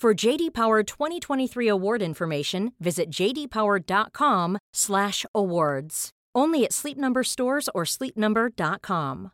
For 0.00 0.14
JD 0.14 0.54
Power 0.54 0.82
2023 0.82 1.68
award 1.68 2.00
information, 2.00 2.72
visit 2.78 3.10
jdpower.com/awards. 3.10 6.10
Only 6.34 6.64
at 6.64 6.72
Sleep 6.72 6.96
Number 6.96 7.22
stores 7.22 7.68
or 7.74 7.84
sleepnumber.com. 7.84 9.30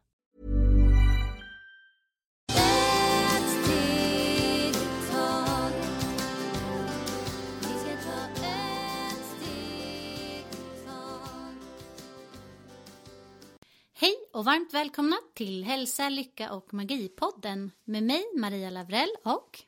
Hej 13.94 14.14
och 14.32 14.44
varmt 14.44 14.74
välkomna 14.74 15.16
till 15.34 15.64
Hälsa, 15.64 16.08
Lycka 16.08 16.52
och 16.52 16.74
Magipodden 16.74 17.70
med 17.84 18.02
mig 18.02 18.24
Maria 18.36 18.70
Lavrell 18.70 19.10
och 19.24 19.66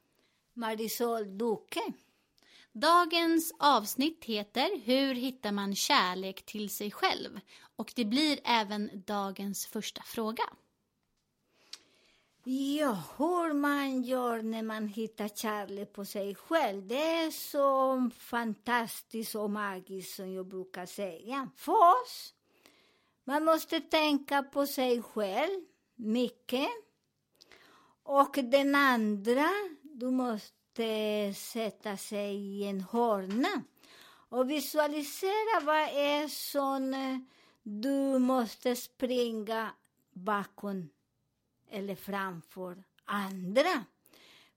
Marisol 0.58 1.38
Duque. 1.38 1.92
Dagens 2.72 3.52
avsnitt 3.58 4.24
heter 4.24 4.80
Hur 4.84 5.14
hittar 5.14 5.52
man 5.52 5.74
kärlek 5.74 6.46
till 6.46 6.70
sig 6.70 6.90
själv? 6.90 7.40
Och 7.76 7.92
det 7.96 8.04
blir 8.04 8.40
även 8.44 8.90
dagens 9.06 9.66
första 9.66 10.02
fråga. 10.02 10.42
Ja, 12.44 13.02
hur 13.18 13.52
man 13.52 14.02
gör 14.02 14.42
när 14.42 14.62
man 14.62 14.88
hittar 14.88 15.28
kärlek 15.28 15.92
på 15.92 16.04
sig 16.04 16.34
själv, 16.34 16.86
det 16.86 17.02
är 17.02 17.30
så 17.30 18.10
fantastiskt 18.18 19.34
och 19.34 19.50
magiskt 19.50 20.16
som 20.16 20.32
jag 20.32 20.46
brukar 20.46 20.86
säga. 20.86 21.50
Först, 21.56 22.34
man 23.24 23.44
måste 23.44 23.80
tänka 23.80 24.42
på 24.42 24.66
sig 24.66 25.02
själv 25.02 25.60
mycket. 25.94 26.68
Och 28.02 28.38
den 28.42 28.74
andra, 28.74 29.48
du 29.98 30.10
måste 30.10 31.34
sätta 31.34 31.96
sig 31.96 32.36
i 32.36 32.64
en 32.64 32.80
hörna 32.80 33.62
och 34.28 34.50
visualisera 34.50 35.60
vad 35.62 35.76
är 35.76 36.28
som 36.28 36.94
eh, 36.94 37.18
du 37.62 38.18
måste 38.18 38.76
springa 38.76 39.70
bakom 40.12 40.88
eller 41.70 41.94
framför 41.94 42.84
andra. 43.04 43.84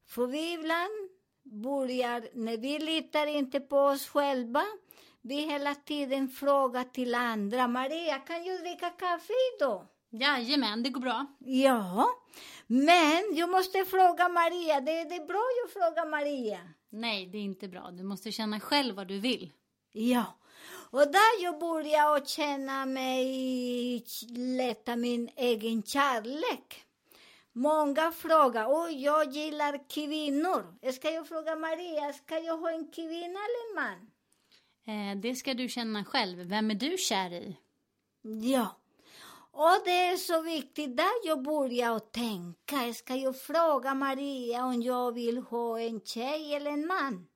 För 0.06 0.28
vi 0.28 0.53
ibland 0.53 1.09
börjar, 1.44 2.29
när 2.34 2.58
vi 2.58 2.79
litar 2.79 3.28
inte 3.28 3.59
på 3.59 3.78
oss 3.78 4.08
själva, 4.08 4.63
vi 5.22 5.35
hela 5.35 5.75
tiden 5.75 6.29
frågar 6.29 6.84
till 6.84 7.16
andra, 7.16 7.68
Maria, 7.68 8.18
kan 8.19 8.46
jag 8.46 8.59
dricka 8.59 8.90
kaffe 8.90 9.34
idag? 9.56 9.88
Jajamän, 10.14 10.84
det 10.84 10.90
går 10.90 11.02
bra. 11.02 11.26
Ja, 11.40 12.08
men 12.68 13.36
jag 13.36 13.50
måste 13.50 13.86
fråga 13.86 14.30
Maria, 14.30 14.82
det, 14.82 15.04
det 15.04 15.16
är 15.16 15.26
bra 15.26 15.44
att 15.66 15.74
fråga 15.74 16.06
Maria. 16.06 16.60
Nej, 16.90 17.26
det 17.28 17.38
är 17.38 17.42
inte 17.42 17.68
bra. 17.68 17.92
Du 17.92 18.04
måste 18.04 18.32
känna 18.32 18.60
själv 18.60 18.96
vad 18.96 19.08
du 19.08 19.20
vill. 19.20 19.52
Ja, 19.92 20.26
och 20.92 21.00
där 21.00 21.44
jag 21.44 21.60
börjar 21.60 22.18
att 22.18 22.28
känna 22.28 22.86
mig, 22.86 24.06
lätta 24.38 24.96
min 24.96 25.30
egen 25.36 25.84
kärlek. 25.84 26.86
Många 27.54 28.12
frågar, 28.12 28.66
oj, 28.70 29.04
jag 29.04 29.32
gillar 29.32 29.90
kvinnor. 29.90 30.92
Ska 30.92 31.12
jag 31.12 31.28
fråga 31.28 31.56
Maria, 31.56 32.14
ska 32.14 32.40
jag 32.40 32.58
ha 32.58 32.72
en 32.72 32.92
kvinna 32.92 33.40
eller 33.40 33.70
en 33.70 33.76
man? 33.76 34.12
Eh, 34.86 35.22
det 35.22 35.36
ska 35.36 35.54
du 35.54 35.70
känna 35.70 36.06
själv. 36.06 36.38
Vem 36.38 36.72
är 36.72 36.76
du 36.76 36.98
kär 36.98 37.34
i? 37.34 37.58
Ja. 38.22 38.81
Och 39.54 39.82
det 39.86 40.08
är 40.08 40.18
så 40.18 40.42
viktigt, 40.42 40.98
där 40.98 41.12
jag 41.28 41.44
börjar 41.44 41.96
att 41.96 42.12
tänka, 42.12 42.94
ska 42.94 43.16
jag 43.16 43.42
fråga 43.42 43.94
Maria 43.94 44.66
om 44.66 44.82
jag 44.82 45.12
vill 45.12 45.38
ha 45.38 45.80
en 45.80 46.02
tjej 46.02 46.56
eller 46.56 46.72
en 46.72 46.88
man? 46.88 47.28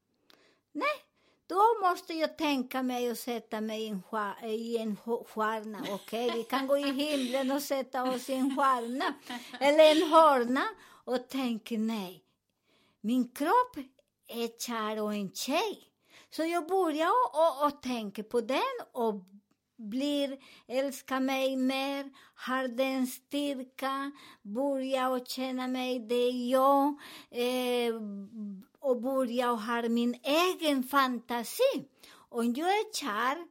Nej, 0.72 1.06
då 1.48 1.62
måste 1.82 2.14
jag 2.14 2.38
tänka 2.38 2.84
mig 2.84 3.12
och 3.12 3.18
sätta 3.18 3.62
mig 3.62 3.84
i 3.84 3.88
en, 3.88 4.04
i 4.44 4.78
en 4.78 4.96
stjärna, 5.26 5.86
okej? 5.90 6.32
Vi 6.36 6.44
kan 6.44 6.68
gå 6.68 6.78
i 6.78 6.92
himlen 6.92 7.52
och 7.52 7.62
sätta 7.62 8.04
oss 8.04 8.30
i 8.30 8.34
en 8.34 8.56
stjärna, 8.56 9.14
eller 9.60 9.92
en 9.92 10.12
hörna, 10.12 10.64
och 11.04 11.30
tänka 11.30 11.76
nej, 11.78 12.24
min 13.02 13.30
kropp 13.30 13.78
är 14.28 14.60
kär 14.60 15.02
och 15.02 15.14
en 15.14 15.32
tjej. 15.32 15.92
Så 16.30 16.44
jag 16.44 16.68
börjar 16.68 17.10
och, 17.10 17.40
och, 17.40 17.66
och 17.66 17.82
tänka 17.82 18.24
på 18.24 18.42
den 18.42 18.76
och 18.92 19.14
blir, 19.78 20.38
älska 20.68 21.20
mig 21.20 21.56
mer, 21.58 22.12
har 22.36 22.68
den 22.68 23.08
styrka, 23.08 24.12
börjar 24.42 25.10
och 25.10 25.28
känna 25.28 25.68
mig, 25.68 26.00
det 26.00 26.16
är 26.16 26.50
jag, 26.52 26.88
eh, 27.32 27.96
och 28.80 29.02
börjar 29.02 29.52
och 29.52 29.62
ha 29.62 29.90
min 29.90 30.16
egen 30.24 30.84
fantasi. 30.84 31.88
Om 32.30 32.54
jag 32.54 32.70
är 32.70 32.94
kär 32.94 33.48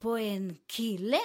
på 0.00 0.18
en 0.18 0.56
kille, 0.66 1.20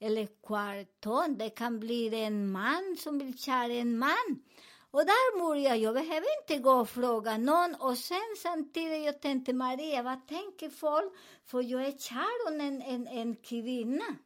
eller 0.00 0.28
kvarton, 0.46 1.38
det 1.38 1.50
kan 1.50 1.80
bli 1.80 2.14
en 2.14 2.52
man 2.52 2.96
som 2.98 3.18
vill 3.18 3.38
kär 3.38 3.70
en 3.70 3.98
man. 3.98 4.42
Och 4.90 5.06
där 5.06 5.38
börjar 5.38 5.74
jag, 5.74 5.94
behöver 5.94 6.26
inte 6.40 6.62
gå 6.62 6.72
och 6.72 6.88
fråga 6.88 7.38
någon. 7.38 7.74
Och 7.74 7.98
sen 7.98 8.36
samtidigt 8.42 9.04
jag 9.04 9.20
tänkte, 9.20 9.52
Maria, 9.52 10.02
vad 10.02 10.26
tänker 10.26 10.70
folk? 10.70 11.12
För 11.44 11.62
jag 11.62 11.86
är 11.86 11.98
kär 11.98 12.48
om 12.48 12.60
en, 12.60 12.82
en, 12.82 13.06
en 13.06 13.36
kvinna. 13.36 14.16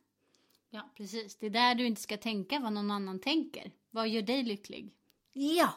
Ja, 0.70 0.90
precis. 0.96 1.36
Det 1.36 1.46
är 1.46 1.50
där 1.50 1.74
du 1.74 1.86
inte 1.86 2.00
ska 2.00 2.16
tänka 2.16 2.60
vad 2.60 2.72
någon 2.72 2.90
annan 2.90 3.20
tänker. 3.20 3.72
Vad 3.90 4.08
gör 4.08 4.22
dig 4.22 4.42
lycklig? 4.42 4.90
Ja, 5.32 5.70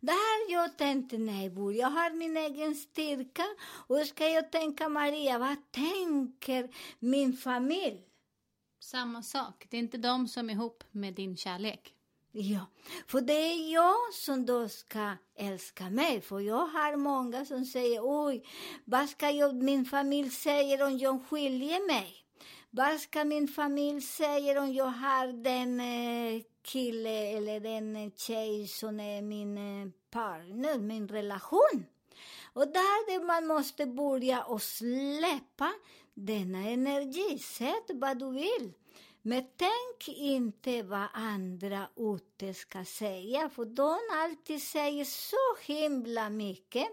där 0.00 0.52
jag 0.52 0.78
tänkte, 0.78 1.18
nej, 1.18 1.50
Bor, 1.50 1.74
jag 1.74 1.90
har 1.90 2.10
min 2.10 2.36
egen 2.36 2.74
styrka. 2.74 3.44
Och 3.86 4.06
ska 4.06 4.28
jag 4.28 4.52
tänka, 4.52 4.88
Maria, 4.88 5.38
vad 5.38 5.70
tänker 5.70 6.70
min 6.98 7.32
familj? 7.32 8.02
Samma 8.80 9.22
sak. 9.22 9.66
Det 9.68 9.76
är 9.76 9.80
inte 9.80 9.98
de 9.98 10.28
som 10.28 10.50
är 10.50 10.54
ihop 10.54 10.84
med 10.90 11.14
din 11.14 11.36
kärlek. 11.36 11.95
Ja, 12.38 12.66
för 13.06 13.20
det 13.20 13.32
är 13.32 13.72
jag 13.72 14.14
som 14.14 14.46
då 14.46 14.68
ska 14.68 15.12
älska 15.36 15.90
mig. 15.90 16.20
För 16.20 16.40
jag 16.40 16.66
har 16.66 16.96
många 16.96 17.44
som 17.44 17.64
säger, 17.64 18.00
oj, 18.02 18.46
vad 18.84 19.08
ska 19.08 19.30
jag, 19.30 19.62
min 19.62 19.84
familj 19.84 20.30
säga 20.30 20.86
om 20.86 20.98
jag 20.98 21.26
skiljer 21.28 21.86
mig? 21.86 22.14
Vad 22.70 23.00
ska 23.00 23.24
min 23.24 23.48
familj 23.48 24.00
säga 24.00 24.62
om 24.62 24.72
jag 24.72 24.84
har 24.84 25.26
den 25.26 25.80
eh, 25.80 26.42
kille 26.62 27.36
eller 27.36 27.60
den 27.60 28.10
tjej 28.16 28.68
som 28.68 29.00
är 29.00 29.22
min 29.22 29.58
eh, 29.58 29.88
partner, 30.10 30.78
min 30.78 31.08
relation. 31.08 31.86
Och 32.52 32.68
där 32.68 33.24
man 33.24 33.46
måste 33.46 33.86
börja 33.86 34.42
och 34.42 34.62
släppa 34.62 35.72
denna 36.14 36.68
energi. 36.68 37.38
Sätt 37.38 37.90
vad 37.94 38.18
du 38.18 38.30
vill. 38.30 38.72
Men 39.28 39.44
tänk 39.56 40.18
inte 40.18 40.82
vad 40.82 41.08
andra 41.12 41.88
ute 41.96 42.54
ska 42.54 42.84
säga, 42.84 43.48
för 43.48 43.64
de 43.64 43.98
alltid 44.12 44.62
säger 44.62 45.04
så 45.04 45.72
himla 45.72 46.30
mycket. 46.30 46.86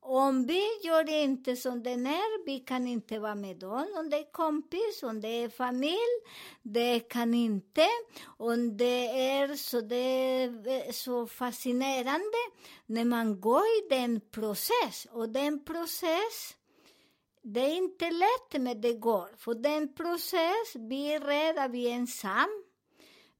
Om 0.00 0.46
vi 0.46 0.62
gör 0.82 1.10
inte 1.10 1.56
som 1.56 1.82
den 1.82 2.06
är, 2.06 2.46
vi 2.46 2.60
kan 2.60 2.86
inte 2.86 3.18
vara 3.18 3.34
med 3.34 3.56
dem. 3.56 3.86
Om 3.98 4.10
det 4.10 4.16
är 4.16 4.32
kompis, 4.32 5.02
om 5.02 5.20
det 5.20 5.28
är 5.28 5.48
familj, 5.48 6.16
det 6.62 7.00
kan 7.00 7.34
inte. 7.34 7.86
Om 8.24 8.76
det 8.76 9.08
är 9.30 9.56
så, 9.56 9.80
det 9.80 9.96
är 9.96 10.92
så 10.92 11.26
fascinerande 11.26 12.38
när 12.86 13.04
man 13.04 13.40
går 13.40 13.62
i 13.62 13.88
den 13.90 14.20
process. 14.20 15.06
Och 15.10 15.28
den 15.28 15.64
process, 15.64 16.56
det 17.48 17.60
är 17.60 17.76
inte 17.76 18.10
lätt, 18.10 18.62
men 18.62 18.80
det 18.80 18.92
går. 18.92 19.28
För 19.36 19.54
den 19.54 19.94
process, 19.94 20.74
vi 20.74 21.12
är 21.12 21.20
rädda, 21.20 21.68
vi 21.68 21.86
är 21.86 21.94
ensamma. 21.94 22.62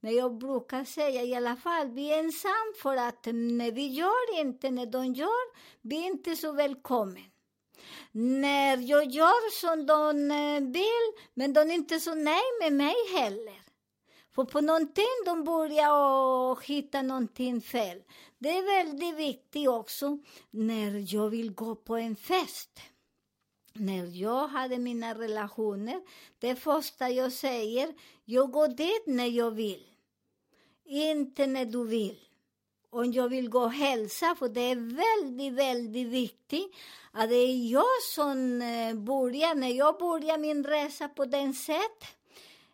Men 0.00 0.14
jag 0.14 0.38
brukar 0.38 0.84
säga 0.84 1.22
i 1.22 1.34
alla 1.34 1.56
fall, 1.56 1.90
vi 1.90 2.12
är 2.12 2.18
ensamma 2.18 2.72
för 2.82 2.96
att 2.96 3.26
när 3.26 3.70
vi 3.70 3.86
gör 3.86 4.40
inte, 4.40 4.70
när 4.70 4.86
de 4.86 5.14
gör, 5.14 5.56
vi 5.82 5.96
är 5.96 6.06
inte 6.06 6.36
så 6.36 6.52
välkomna. 6.52 7.20
När 8.12 8.76
jag 8.76 9.04
gör 9.10 9.50
som 9.60 9.86
de 9.86 10.30
eh, 10.30 10.72
vill, 10.72 11.24
men 11.34 11.52
de 11.52 11.60
är 11.60 11.74
inte 11.74 12.00
så 12.00 12.14
nöjda 12.14 12.40
med 12.60 12.72
mig 12.72 12.94
heller. 13.14 13.60
För 14.34 14.44
på 14.44 14.60
någonting 14.60 15.22
de 15.24 15.44
börjar 15.44 16.62
hitta 16.62 17.02
någonting 17.02 17.60
fel. 17.60 18.02
Det 18.38 18.48
är 18.48 18.84
väldigt 18.84 19.16
viktigt 19.16 19.68
också 19.68 20.18
när 20.50 21.14
jag 21.14 21.28
vill 21.28 21.54
gå 21.54 21.74
på 21.74 21.96
en 21.96 22.16
fest. 22.16 22.80
När 23.78 24.06
jag 24.06 24.48
hade 24.48 24.78
mina 24.78 25.14
relationer, 25.14 26.00
det 26.38 26.56
första 26.56 27.08
jag 27.08 27.32
säger, 27.32 27.94
jag 28.24 28.50
går 28.50 28.68
dit 28.68 29.06
när 29.06 29.26
jag 29.26 29.50
vill. 29.50 29.86
Inte 30.84 31.46
när 31.46 31.64
du 31.64 31.86
vill. 31.86 32.18
Om 32.90 33.12
jag 33.12 33.28
vill 33.28 33.48
gå 33.48 33.60
och 33.60 33.72
hälsa, 33.72 34.34
för 34.38 34.48
det 34.48 34.60
är 34.60 34.76
väldigt, 34.76 35.52
väldigt 35.52 36.06
viktigt 36.06 36.74
att 37.12 37.28
det 37.28 37.34
är 37.34 37.70
jag 37.72 38.02
som 38.14 38.62
eh, 38.62 38.94
börjar, 38.94 39.54
när 39.54 39.68
jag 39.68 39.98
börjar 39.98 40.38
min 40.38 40.64
resa 40.64 41.08
på 41.08 41.24
den 41.24 41.54
sätt, 41.54 42.04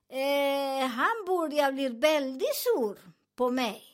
eh, 0.09 0.87
han 0.87 1.25
börjar 1.27 1.73
bli 1.73 1.89
väldigt 1.89 2.57
sur 2.57 2.99
på 3.37 3.51
mig. 3.51 3.92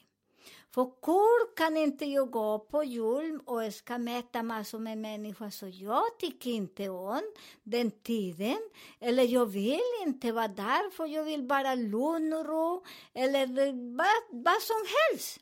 För 0.79 1.01
kor 1.01 1.57
kan 1.57 1.77
inte 1.77 2.05
jag 2.05 2.31
gå 2.31 2.59
på 2.59 2.85
jul 2.85 3.41
och 3.47 3.75
ska 3.75 3.99
mäta 3.99 4.43
massor 4.43 4.79
med 4.79 4.99
människor, 4.99 5.51
så 5.51 5.67
jag 5.69 6.19
tycker 6.19 6.51
inte 6.51 6.89
om 6.89 7.23
den 7.63 7.91
tiden. 7.91 8.59
Eller 9.01 9.23
jag 9.23 9.47
vill 9.47 9.81
inte 10.07 10.33
vara 10.33 10.49
där, 10.49 10.91
för 10.91 11.07
jag 11.07 11.25
vill 11.25 11.43
bara 11.43 11.75
lugn 11.75 12.33
och 12.33 12.47
ro, 12.47 12.85
eller 13.15 13.47
vad, 13.97 14.45
vad 14.45 14.63
som 14.63 14.77
helst. 14.87 15.41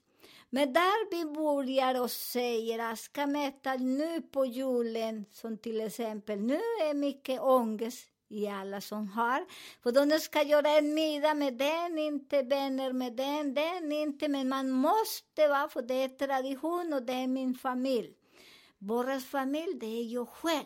Men 0.51 0.73
där 0.73 1.11
vi 1.11 1.25
börjar 1.25 2.01
och 2.03 2.11
säger 2.11 2.93
att 2.93 2.99
ska 2.99 3.27
mäta 3.27 3.75
nu 3.75 4.23
på 4.23 4.47
julen, 4.47 5.25
som 5.33 5.59
till 5.59 5.81
exempel, 5.81 6.41
nu 6.41 6.61
är 6.81 6.95
mycket 6.95 7.41
ångest 7.41 8.16
i 8.29 8.47
alla 8.49 8.81
som 8.81 9.09
har. 9.09 9.45
För 9.83 9.93
de 9.93 10.21
ska 10.21 10.43
göra 10.43 10.69
en 10.69 10.95
middag 10.95 11.35
med 11.35 11.55
den, 11.55 11.99
inte 11.99 12.43
vänner 12.43 12.93
med 12.93 13.13
den, 13.13 13.55
den 13.55 13.93
inte, 13.93 14.29
men 14.29 14.49
man 14.49 14.71
måste 14.71 15.49
vara, 15.49 15.69
för 15.69 15.83
det 15.83 15.95
är 15.95 16.09
tradition 16.09 16.93
och 16.93 17.03
det 17.03 17.13
är 17.13 17.27
min 17.27 17.55
familj. 17.55 18.13
Vår 18.79 19.21
familj, 19.21 19.75
det 19.81 19.87
är 19.87 20.05
jag 20.05 20.29
själv. 20.29 20.65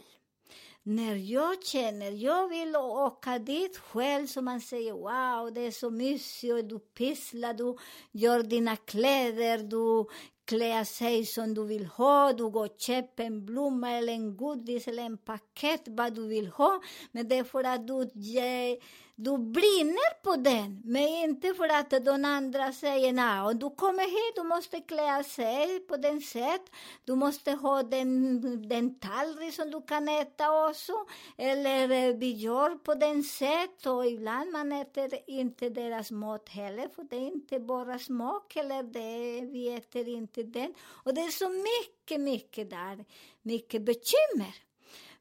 När 0.82 1.14
jag 1.14 1.64
känner, 1.64 2.10
jag 2.10 2.48
vill 2.48 2.76
åka 2.76 3.38
dit 3.38 3.76
själv, 3.76 4.26
så 4.26 4.42
man 4.42 4.60
säger 4.60 4.92
wow, 4.92 5.54
det 5.54 5.60
är 5.60 5.70
så 5.70 5.90
mysigt, 5.90 6.52
och 6.52 6.64
du 6.64 6.78
pysslar, 6.78 7.54
du 7.54 7.76
gör 8.12 8.42
dina 8.42 8.76
kläder, 8.76 9.58
du 9.58 10.10
klä 10.50 10.85
sig 10.85 11.26
som 11.26 11.55
du 11.55 11.64
vill 11.64 11.87
ha, 11.87 12.32
du 12.32 12.50
går 12.50 12.64
och 12.64 12.81
köper 12.81 13.25
en 13.25 13.47
blomma 13.47 13.91
eller 13.91 14.12
en 14.12 14.37
godis 14.37 14.88
eller 14.88 15.02
en 15.02 15.19
paket, 15.19 15.82
vad 15.87 16.14
du 16.14 16.29
vill 16.29 16.47
ha. 16.47 16.81
Men 17.12 17.29
det 17.29 17.38
är 17.38 17.44
för 17.44 17.64
att 17.64 17.87
du 17.87 18.11
ger 18.14 18.76
du 19.22 19.38
brinner 19.38 20.22
på 20.22 20.37
den, 20.37 20.82
men 20.84 21.02
inte 21.02 21.55
för 21.55 21.69
att 21.69 21.90
de 22.05 22.25
andra 22.25 22.72
säger 22.72 23.12
nej. 23.12 23.40
om 23.40 23.58
du 23.58 23.70
kommer 23.70 24.02
hit, 24.02 24.37
du 24.37 24.43
måste 24.43 24.81
klä 24.81 25.25
sig 25.25 25.81
på 25.81 25.96
den 25.96 26.20
sätt. 26.20 26.62
Du 27.05 27.14
måste 27.14 27.52
ha 27.52 27.82
den, 27.82 28.69
den 28.69 28.99
tallrik 28.99 29.55
som 29.55 29.70
du 29.70 29.82
kan 29.82 30.08
äta 30.08 30.69
också. 30.69 30.93
Eller 31.37 31.90
eh, 31.90 32.17
vi 32.17 32.32
gör 32.32 32.75
på 32.75 32.94
den 32.94 33.22
sätt. 33.22 33.87
Och 33.87 34.06
ibland 34.06 34.52
man 34.52 34.72
äter 34.72 35.11
inte 35.26 35.69
deras 35.69 36.11
mat 36.11 36.49
heller, 36.49 36.88
för 36.94 37.02
det 37.02 37.16
är 37.16 37.26
inte 37.26 37.61
bara 37.61 37.99
smak. 37.99 38.56
Eller 38.56 38.82
det, 38.82 39.46
vi 39.46 39.75
äter 39.75 40.08
inte 40.08 40.43
den. 40.43 40.75
Och 41.05 41.14
det 41.14 41.20
är 41.20 41.31
så 41.31 41.49
mycket, 41.49 42.20
mycket 42.20 42.70
där, 42.70 43.05
mycket 43.43 43.82
bekymmer. 43.82 44.69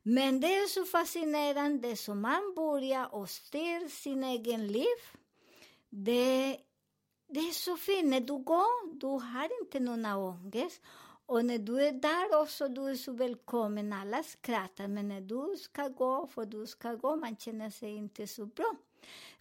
Men 0.03 0.39
det 0.39 0.47
är 0.47 0.67
så 0.67 0.85
fascinerande 0.85 1.95
som 1.95 2.21
man 2.21 2.53
börjar 2.55 3.15
och 3.15 3.29
styr 3.29 3.89
sin 3.89 4.23
egen 4.23 4.67
liv. 4.67 4.97
Det, 5.89 6.57
det 7.27 7.39
är 7.39 7.51
så 7.51 7.77
fint. 7.77 8.07
När 8.07 8.19
du 8.19 8.37
går, 8.37 8.99
du 8.99 9.07
har 9.07 9.61
inte 9.61 9.79
någon 9.79 10.05
ångest. 10.05 10.81
Och 11.25 11.45
när 11.45 11.57
du 11.57 11.87
är 11.87 11.91
där 11.91 12.41
också, 12.41 12.67
du 12.67 12.89
är 12.89 12.95
så 12.95 13.11
välkommen. 13.11 13.93
Alla 13.93 14.23
skrattar, 14.23 14.87
men 14.87 15.07
när 15.07 15.21
du 15.21 15.57
ska 15.57 15.87
gå, 15.87 16.27
för 16.27 16.45
du 16.45 16.67
ska 16.67 16.95
gå, 16.95 17.15
man 17.15 17.37
känner 17.37 17.69
sig 17.69 17.95
inte 17.95 18.27
så 18.27 18.45
bra. 18.45 18.75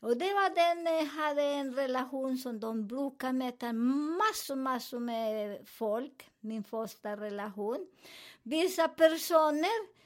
Och 0.02 0.16
det 0.16 0.34
var 0.34 0.54
den, 0.54 0.94
jag 0.94 1.04
hade 1.04 1.42
en 1.42 1.74
relation 1.74 2.38
som 2.38 2.60
de 2.60 2.86
brukar 2.86 3.32
möta 3.32 3.72
massor, 3.72 4.56
massor 4.56 5.00
med 5.00 5.68
folk, 5.68 6.30
min 6.40 6.64
första 6.64 7.16
relation. 7.16 7.86
Vissa 8.42 8.88
personer 8.88 9.97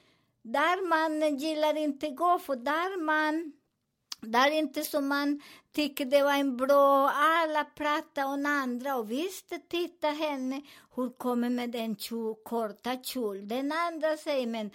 där 0.43 0.87
man 0.87 1.37
gillar 1.37 1.77
inte 1.77 2.09
gå, 2.09 2.39
för 2.39 2.55
där 2.55 3.01
man 3.03 3.53
där 4.21 4.51
inte 4.51 4.83
som 4.83 5.07
man 5.07 5.41
tycker 5.73 6.05
det 6.05 6.23
var 6.23 6.33
en 6.33 6.57
bra, 6.57 7.09
alla 7.09 7.63
pratar 7.63 8.25
om 8.25 8.45
andra 8.45 8.95
och 8.95 9.11
visst, 9.11 9.53
titta 9.69 10.07
henne, 10.07 10.61
hon 10.95 11.13
kommer 11.13 11.49
med 11.49 11.69
den 11.69 11.95
kjol, 11.95 12.35
korta 12.43 12.97
kjol. 13.03 13.47
Den 13.47 13.71
andra 13.71 14.17
säger, 14.17 14.47
men 14.47 14.71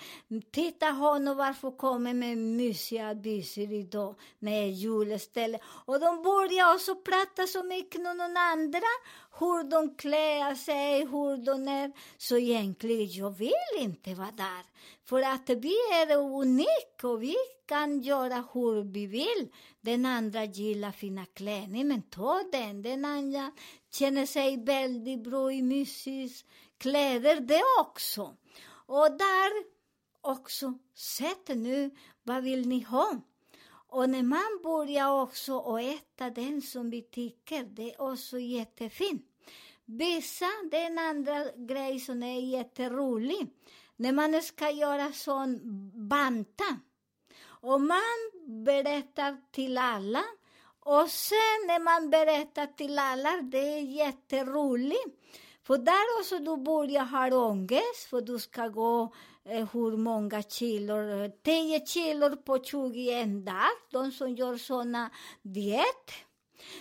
titta 0.50 0.86
honom, 0.86 1.36
varför 1.36 1.70
kommer 1.70 2.14
med 2.14 2.38
mysiga 2.38 3.14
byxor 3.14 3.72
idag 3.72 4.14
med 4.38 4.62
det 4.62 4.68
julställe. 4.68 5.58
Och 5.64 6.00
de 6.00 6.22
börjar 6.22 6.74
också 6.74 6.94
prata 6.94 7.46
så 7.46 7.62
mycket 7.62 7.96
om 7.98 8.16
någon 8.16 8.36
andra, 8.36 8.90
hur 9.38 9.70
de 9.70 9.94
klär 9.94 10.54
sig, 10.54 11.00
hur 11.00 11.44
de 11.44 11.68
är. 11.68 11.92
Så 12.16 12.36
egentligen, 12.36 13.08
jag 13.10 13.30
vill 13.30 13.78
inte 13.78 14.14
vara 14.14 14.30
där. 14.36 14.64
För 15.04 15.22
att 15.22 15.50
vi 15.50 15.74
är 15.92 16.16
unika 16.16 17.08
och 17.08 17.22
vi 17.22 17.34
kan 17.66 18.00
göra 18.00 18.44
hur 18.52 18.92
vi 18.92 19.06
vill. 19.06 19.48
Den 19.80 20.06
andra 20.06 20.44
gillar 20.44 20.92
fina 20.92 21.26
kläder, 21.26 21.84
men 21.84 22.02
ta 22.02 22.42
den. 22.52 22.82
Den 22.82 23.04
andra 23.04 23.52
känner 23.90 24.26
sig 24.26 24.64
väldigt 24.64 25.22
bra 25.22 25.52
i 25.52 25.62
mysig 25.62 26.30
kläder, 26.78 27.40
det 27.40 27.62
också. 27.80 28.36
Och 28.86 29.10
där 29.18 29.78
också, 30.20 30.78
sätt 30.94 31.48
nu, 31.48 31.90
vad 32.22 32.42
vill 32.42 32.68
ni 32.68 32.80
ha? 32.80 33.20
Och 33.90 34.10
när 34.10 34.22
man 34.22 34.60
börjar 34.62 35.22
också 35.22 35.60
att 35.60 35.82
äta 35.82 36.30
den 36.30 36.62
som 36.62 36.90
vi 36.90 37.02
tycker, 37.02 37.64
det 37.64 37.94
är 37.94 38.00
också 38.00 38.38
jättefint. 38.38 39.24
Vissa, 39.84 40.46
det 40.70 40.76
är 40.76 40.86
en 40.86 40.98
andra 40.98 41.44
grej 41.56 42.00
som 42.00 42.22
är 42.22 42.40
jätterolig. 42.40 43.46
När 43.96 44.12
man 44.12 44.42
ska 44.42 44.70
göra 44.70 45.12
sån 45.12 45.60
banta. 46.08 46.78
Och 47.60 47.80
man 47.80 48.18
berättar 48.64 49.36
till 49.52 49.78
alla. 49.78 50.24
Och 50.80 51.10
sen 51.10 51.58
när 51.66 51.80
man 51.80 52.10
berättar 52.10 52.66
till 52.66 52.98
alla, 52.98 53.42
det 53.42 53.78
är 53.78 53.80
jätteroligt. 53.80 55.18
För 55.68 55.78
där 55.78 56.20
också 56.20 56.38
du 56.38 56.56
börjar 56.56 57.04
ha 57.04 57.36
ångest, 57.36 58.04
för 58.10 58.20
du 58.20 58.38
ska 58.38 58.68
gå 58.68 59.14
eh, 59.44 59.68
hur 59.72 59.96
många 59.96 60.42
kilor, 60.42 61.28
10 61.42 61.80
kilor 61.80 62.36
på 62.36 62.64
21 62.64 63.46
dagar, 63.46 63.90
de 63.90 64.12
som 64.12 64.34
gör 64.34 64.56
såna 64.56 65.10
diet. 65.42 66.08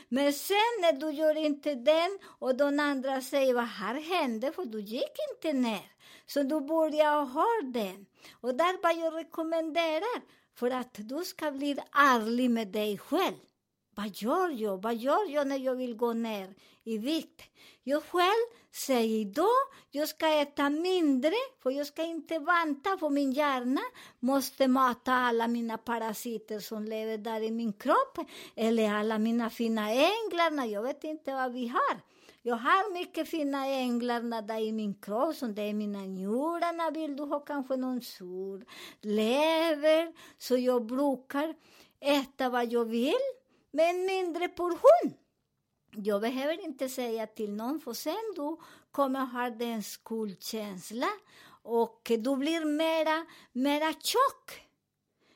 Men 0.10 0.34
sen 0.34 0.72
när 0.82 0.94
du 0.94 1.12
gör 1.12 1.38
inte 1.38 1.76
den 1.76 2.20
och 2.40 2.56
de 2.56 2.80
andra 2.80 3.22
säger 3.22 3.54
vad 3.54 3.64
här 3.64 4.02
hände, 4.02 4.52
för 4.52 4.66
du 4.66 4.82
gick 4.82 5.16
inte 5.34 5.54
ner. 5.54 5.92
Så 6.26 6.44
du 6.44 6.62
börjar 6.62 7.26
ha 7.26 7.48
den. 7.64 8.06
Och 8.42 8.56
där 8.56 8.84
vad 8.84 8.98
jag 8.98 9.16
rekommenderar, 9.16 10.22
för 10.58 10.72
att 10.72 10.94
du 10.94 11.26
ska 11.26 11.52
bli 11.52 11.78
ärlig 11.92 12.52
med 12.52 12.68
dig 12.68 12.98
själv. 12.98 13.36
vad 13.96 14.12
gör 14.16 14.50
jag? 14.50 14.82
Vad 14.82 14.96
gör 14.96 15.30
jag 15.30 15.48
när 15.48 15.58
jag 15.58 15.76
vill 15.76 15.96
gå 15.96 16.14
ner 16.14 16.56
i 16.84 16.98
vikt? 16.98 17.42
Jag 17.84 18.04
själv 18.04 18.48
säger 18.72 19.26
då, 19.26 19.50
jag 19.92 20.10
ska 20.10 20.28
äta 20.28 20.70
mindre, 20.70 21.34
för 21.64 21.72
jag 21.72 21.88
ska 21.88 22.04
inte 22.04 22.40
vänta, 22.40 22.98
för 22.98 23.10
min 23.10 23.32
hjärna 23.32 23.82
måste 24.20 24.68
mata 24.68 25.14
alla 25.14 25.48
mina 25.48 25.78
parasiter 25.78 26.60
som 26.60 26.86
lever 26.86 27.18
där 27.18 27.42
i 27.42 27.52
min 27.52 27.74
kropp, 27.74 28.18
eller 28.56 28.94
alla 28.94 29.18
mina 29.18 29.50
fina 29.50 29.92
änglar, 29.92 30.66
jag 30.66 30.82
vet 30.82 31.04
inte 31.04 31.34
vad 31.34 31.54
vi 31.54 31.68
har. 31.68 32.17
Jag 32.48 32.56
har 32.56 32.94
mycket 32.94 33.30
fina 33.30 33.66
änglar 33.68 34.42
där 34.42 34.60
i 34.60 34.72
min 34.72 34.94
kropp, 34.94 35.36
som 35.36 35.56
det 35.56 35.62
är 35.62 35.74
mina 35.74 36.00
njurarna. 36.00 36.92
Vill 36.92 37.16
du 37.16 37.24
ha 37.24 37.40
kanske 37.40 37.76
någon 37.76 38.02
sur? 38.02 38.66
Lever. 39.02 40.14
Så 40.38 40.58
jag 40.58 40.86
brukar 40.86 41.56
äta 42.00 42.50
vad 42.50 42.72
jag 42.72 42.86
vill, 42.86 43.28
men 43.72 44.06
mindre 44.06 44.48
portion. 44.48 45.14
Jag 45.96 46.22
behöver 46.22 46.64
inte 46.66 46.90
säga 46.90 47.28
till 47.28 47.54
någon, 47.54 47.80
för 47.80 47.94
sen 47.94 48.34
du 48.36 48.58
kommer 48.92 49.26
ha 49.26 49.50
den 49.50 49.84
skuldkänsla 49.84 51.10
och 51.64 52.02
du 52.04 52.36
blir 52.36 52.66
mera, 52.66 53.26
mera 53.52 53.94
tjock. 53.94 54.62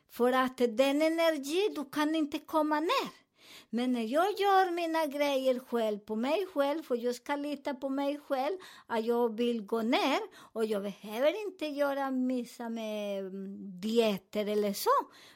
För 0.09 0.33
att 0.33 0.57
den 0.57 1.01
energi, 1.01 1.73
du 1.75 1.85
kan 1.89 2.15
inte 2.15 2.39
komma 2.39 2.79
ner. 2.79 3.21
Men 3.69 3.93
när 3.93 4.01
jag 4.01 4.39
gör 4.39 4.71
mina 4.71 5.05
grejer 5.05 5.59
själv, 5.59 5.99
på 5.99 6.15
mig 6.15 6.45
själv, 6.53 6.83
för 6.83 6.95
jag 6.95 7.15
ska 7.15 7.35
lita 7.35 7.73
på 7.73 7.89
mig 7.89 8.19
själv, 8.27 8.57
att 8.87 9.05
jag 9.05 9.37
vill 9.37 9.61
gå 9.61 9.81
ner 9.81 10.19
och 10.53 10.65
jag 10.65 10.83
behöver 10.83 11.45
inte 11.45 11.65
göra 11.65 12.11
missa 12.11 12.69
med 12.69 13.19
mm, 13.19 13.57
dieter 13.81 14.45
eller 14.45 14.73
så. 14.73 14.89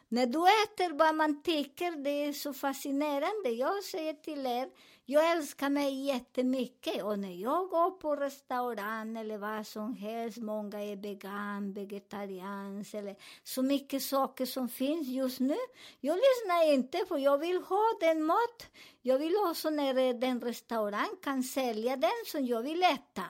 När 0.10 0.26
du 0.26 0.40
äter 0.40 0.98
vad 0.98 1.16
man 1.16 1.44
tycker, 1.44 1.92
det 2.04 2.10
är 2.10 2.34
så 2.34 2.54
fascinerande. 2.54 3.50
Jag 3.50 3.84
säger 3.84 4.14
till 4.14 4.46
er, 4.46 4.70
jag 5.08 5.32
älskar 5.32 5.70
mig 5.70 6.06
jättemycket 6.06 7.04
och 7.04 7.20
när 7.20 7.42
jag 7.42 7.70
går 7.70 7.92
på 7.92 8.16
restaurang 8.16 9.18
eller 9.18 9.38
vad 9.38 9.68
som 9.68 9.94
helst, 9.96 10.38
många 10.38 10.84
är 10.84 10.96
vegan, 10.96 11.74
vegetarians 11.74 12.94
eller 12.94 13.16
så 13.44 13.62
mycket 13.62 14.04
saker 14.04 14.46
som 14.46 14.70
finns 14.70 15.08
just 15.08 15.40
nu. 15.40 15.58
Jag 16.00 16.16
lyssnar 16.16 16.74
inte 16.74 17.06
för 17.08 17.18
jag 17.18 17.38
vill 17.38 17.62
ha 17.62 17.84
den 18.00 18.24
mat. 18.24 18.68
Jag 19.02 19.20
vill 19.20 19.36
också 19.50 19.70
när 19.70 20.14
den 20.14 20.42
restaurang 20.42 21.16
kan 21.24 21.44
sälja 21.44 21.96
den 21.96 22.26
som 22.26 22.46
jag 22.46 22.62
vill 22.62 22.84
äta. 22.84 23.24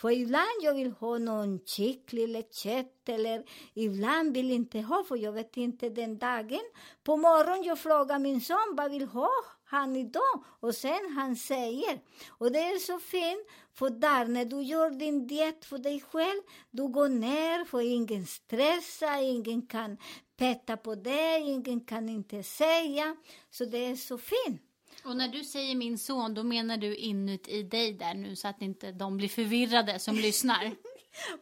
För 0.00 0.10
ibland 0.10 0.60
jag 0.62 0.74
vill 0.74 0.90
ha 0.90 1.18
någon 1.18 1.60
kyckling 1.66 2.24
eller 2.24 2.42
kött 2.42 3.08
eller 3.08 3.44
ibland 3.74 4.34
vill 4.34 4.50
inte 4.50 4.80
ha 4.80 5.04
för 5.04 5.16
jag 5.16 5.32
vet 5.32 5.56
inte 5.56 5.88
den 5.88 6.18
dagen. 6.18 6.70
På 7.04 7.16
morgonen 7.16 7.62
jag 7.62 7.78
frågar 7.78 8.18
min 8.18 8.40
son 8.40 8.74
vad 8.76 8.90
vill 8.90 9.06
ha 9.06 9.30
han 9.70 9.96
idag? 9.96 10.44
Och 10.60 10.74
sen 10.74 11.12
han 11.16 11.36
säger. 11.36 12.00
Och 12.28 12.52
det 12.52 12.58
är 12.58 12.78
så 12.78 12.98
fint 12.98 13.46
för 13.74 13.90
där 13.90 14.24
när 14.24 14.44
du 14.44 14.62
gör 14.62 14.90
din 14.90 15.26
diet 15.26 15.64
för 15.64 15.78
dig 15.78 16.00
själv, 16.00 16.40
du 16.70 16.88
går 16.88 17.08
ner 17.08 17.64
för 17.64 17.80
ingen 17.80 18.26
stressa, 18.26 19.20
ingen 19.20 19.66
kan 19.66 19.96
peta 20.36 20.76
på 20.76 20.94
dig, 20.94 21.42
ingen 21.42 21.80
kan 21.80 22.08
inte 22.08 22.42
säga. 22.42 23.16
Så 23.50 23.64
det 23.64 23.78
är 23.78 23.96
så 23.96 24.18
fint. 24.18 24.62
Och 25.04 25.16
när 25.16 25.28
du 25.28 25.44
säger 25.44 25.74
min 25.74 25.98
son, 25.98 26.34
då 26.34 26.42
menar 26.42 26.76
du 26.76 26.96
inuti 26.96 27.62
dig 27.62 27.92
där 27.92 28.14
nu 28.14 28.36
så 28.36 28.48
att 28.48 28.62
inte 28.62 28.92
de 28.92 29.16
blir 29.16 29.28
förvirrade 29.28 29.98
som 29.98 30.16
lyssnar? 30.16 30.74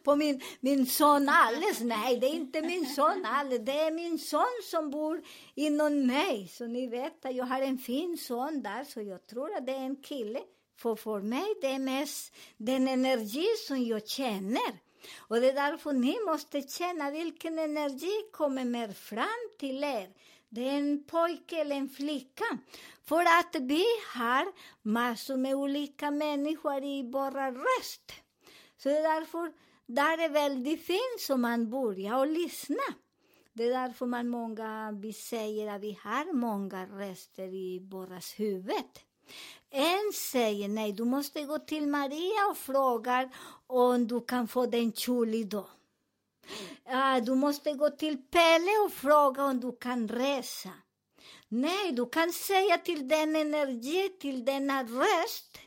På 0.03 0.15
min, 0.15 0.41
min 0.59 0.85
son 0.85 1.29
alldeles, 1.29 1.79
nej 1.79 2.17
det 2.17 2.27
är 2.27 2.33
inte 2.33 2.61
min 2.61 2.85
son 2.85 3.25
alldeles, 3.25 3.65
det 3.65 3.79
är 3.79 3.91
min 3.91 4.19
son 4.19 4.61
som 4.63 4.89
bor 4.89 5.21
inom 5.55 6.07
mig. 6.07 6.47
Så 6.47 6.67
ni 6.67 6.87
vet 6.87 7.25
att 7.25 7.35
jag 7.35 7.45
har 7.45 7.61
en 7.61 7.77
fin 7.77 8.17
son 8.17 8.61
där, 8.61 8.83
så 8.83 9.01
jag 9.01 9.27
tror 9.27 9.55
att 9.55 9.65
det 9.65 9.71
är 9.71 9.85
en 9.85 9.95
kille. 9.95 10.39
För 10.77 10.95
för 10.95 11.21
mig 11.21 11.45
det 11.61 11.67
är 11.67 11.79
mest 11.79 12.35
den 12.57 12.87
energi 12.87 13.47
som 13.67 13.83
jag 13.83 14.07
känner. 14.07 14.79
Och 15.17 15.41
det 15.41 15.49
är 15.49 15.53
därför 15.53 15.93
ni 15.93 16.17
måste 16.25 16.61
känna 16.61 17.11
vilken 17.11 17.59
energi 17.59 18.21
kommer 18.31 18.65
mer 18.65 18.87
fram 18.87 19.49
till 19.59 19.83
er. 19.83 20.09
Det 20.49 20.69
är 20.69 20.77
en 20.77 21.03
pojke 21.03 21.61
eller 21.61 21.75
en 21.75 21.89
flicka. 21.89 22.57
För 23.05 23.21
att 23.21 23.55
vi 23.59 23.85
har 24.13 24.45
massor 24.81 25.37
med 25.37 25.55
olika 25.55 26.11
människor 26.11 26.83
i 26.83 27.11
våra 27.11 27.51
röst. 27.51 28.11
Så 28.83 28.89
det 28.89 28.97
är 28.97 29.19
därför 29.19 29.53
där 29.85 30.17
är 30.17 30.29
väldigt 30.29 30.85
fint 30.85 31.19
som 31.19 31.41
man 31.41 31.69
börjar 31.69 32.17
och 32.17 32.27
lyssna. 32.27 32.83
Det 33.53 33.63
är 33.63 33.87
därför 33.87 34.05
man 34.05 34.29
många, 34.29 34.91
vi 35.01 35.13
säger 35.13 35.75
att 35.75 35.81
vi 35.81 35.99
har 36.03 36.33
många 36.33 36.85
röster 36.85 37.53
i 37.53 37.79
våra 37.91 38.21
huvud. 38.37 38.91
En 39.69 40.13
säger 40.13 40.67
nej, 40.67 40.93
du 40.93 41.03
måste 41.03 41.43
gå 41.43 41.59
till 41.59 41.87
Maria 41.87 42.47
och 42.51 42.57
fråga 42.57 43.29
om 43.67 44.07
du 44.07 44.21
kan 44.21 44.47
få 44.47 44.65
den 44.65 44.91
kjol 44.91 45.35
idag. 45.35 45.69
Ah, 46.85 47.19
du 47.19 47.35
måste 47.35 47.73
gå 47.73 47.89
till 47.89 48.17
Pelle 48.17 48.71
och 48.85 48.93
fråga 48.93 49.43
om 49.43 49.59
du 49.59 49.77
kan 49.77 50.07
resa. 50.07 50.69
Nej, 51.47 51.91
du 51.91 52.09
kan 52.09 52.31
säga 52.31 52.77
till 52.77 53.07
den 53.07 53.35
energi, 53.35 54.09
till 54.19 54.45
denna 54.45 54.83
röst. 54.83 55.57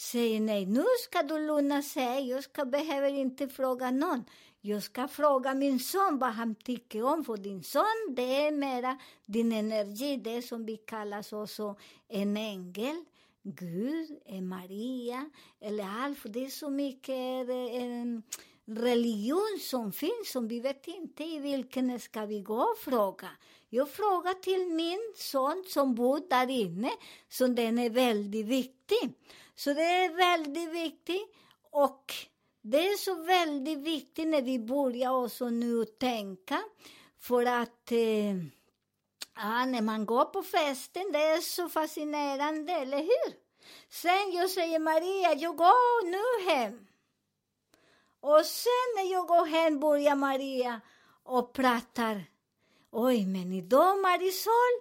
Säger 0.00 0.40
nej, 0.40 0.66
nu 0.66 0.84
ska 0.98 1.22
du 1.22 1.46
lugna 1.46 1.82
sig, 1.82 2.28
jag 2.28 2.44
ska, 2.44 2.64
behöver 2.64 3.08
inte 3.08 3.48
fråga 3.48 3.90
någon. 3.90 4.24
Jag 4.60 4.82
ska 4.82 5.08
fråga 5.08 5.54
min 5.54 5.80
son 5.80 6.18
vad 6.18 6.30
han 6.30 6.54
tycker 6.54 7.02
om, 7.02 7.24
för 7.24 7.36
din 7.36 7.62
son, 7.62 8.14
det 8.16 8.36
är 8.36 8.52
mera 8.52 8.98
din 9.26 9.52
energi, 9.52 10.16
det 10.16 10.42
som 10.42 10.66
vi 10.66 10.76
kallar 10.76 11.34
också 11.34 11.76
en 12.08 12.36
ängel. 12.36 13.04
Gud, 13.42 14.10
Maria, 14.42 15.30
eller 15.60 15.84
allt, 15.84 16.18
det 16.24 16.44
är 16.44 16.50
så 16.50 16.70
mycket 16.70 17.48
eh, 17.48 17.82
en, 17.82 18.22
religion 18.66 19.58
som 19.60 19.92
finns 19.92 20.32
som 20.32 20.48
vi 20.48 20.60
vet 20.60 20.88
inte 20.88 21.24
i 21.24 21.38
vilken 21.38 22.00
ska 22.00 22.26
vi 22.26 22.40
gå 22.40 22.60
och 22.60 22.78
fråga. 22.78 23.28
Jag 23.68 23.90
frågar 23.90 24.34
till 24.34 24.74
min 24.74 25.12
son 25.16 25.64
som 25.68 25.94
bor 25.94 26.22
där 26.30 26.50
inne, 26.50 26.90
så 27.28 27.46
den 27.46 27.78
är 27.78 27.90
väldigt 27.90 28.46
viktig. 28.46 29.14
Så 29.60 29.72
det 29.72 29.82
är 29.82 30.16
väldigt 30.16 30.72
viktigt 30.72 31.34
och 31.70 32.14
det 32.62 32.88
är 32.88 32.96
så 32.96 33.14
väldigt 33.14 33.78
viktigt 33.78 34.28
när 34.28 34.42
vi 34.42 34.58
börjar 34.58 35.24
också 35.24 35.48
nu 35.48 35.84
tänka 35.84 36.62
för 37.18 37.46
att 37.46 37.92
eh, 37.92 38.36
ja, 39.36 39.64
när 39.66 39.82
man 39.82 40.06
går 40.06 40.24
på 40.24 40.42
festen, 40.42 41.12
det 41.12 41.18
är 41.18 41.40
så 41.40 41.68
fascinerande, 41.68 42.72
eller 42.72 42.98
hur? 42.98 43.34
Sen 43.88 44.32
jag 44.32 44.50
säger 44.50 44.78
Maria, 44.78 45.34
jag 45.34 45.56
går 45.56 46.04
nu 46.06 46.50
hem. 46.50 46.86
Och 48.20 48.46
sen 48.46 48.88
när 48.96 49.12
jag 49.12 49.26
går 49.26 49.46
hem 49.46 49.80
börjar 49.80 50.16
Maria 50.16 50.80
och 51.22 51.52
pratar. 51.52 52.24
Oj, 52.90 53.26
men 53.26 53.52
idag 53.52 54.00
Marisol, 54.00 54.74